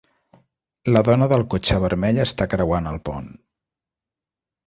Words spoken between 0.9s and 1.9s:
La dona del cotxe